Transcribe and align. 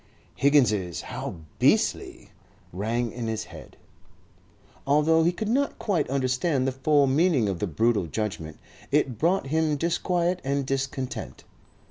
Higgins's 0.33 1.01
"How 1.01 1.35
beastly!" 1.59 2.31
rang 2.73 3.11
in 3.11 3.27
his 3.27 3.43
head. 3.43 3.77
Although 4.87 5.23
he 5.23 5.31
could 5.31 5.47
not 5.47 5.77
quite 5.77 6.09
understand 6.09 6.65
the 6.67 6.71
full 6.71 7.05
meaning 7.05 7.47
of 7.47 7.59
the 7.59 7.67
brutal 7.67 8.07
judgment, 8.07 8.57
it 8.91 9.19
brought 9.19 9.45
him 9.53 9.77
disquiet 9.77 10.41
and 10.43 10.65
discontent. 10.65 11.43